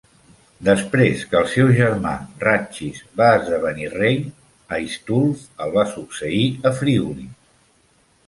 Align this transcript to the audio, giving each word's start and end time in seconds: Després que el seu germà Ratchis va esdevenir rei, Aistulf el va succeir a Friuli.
Després 0.67 1.19
que 1.31 1.35
el 1.39 1.49
seu 1.55 1.67
germà 1.79 2.13
Ratchis 2.45 3.03
va 3.21 3.27
esdevenir 3.41 3.91
rei, 3.91 4.17
Aistulf 4.77 5.43
el 5.67 5.75
va 5.75 5.83
succeir 5.93 6.43
a 6.71 6.73
Friuli. 6.81 7.29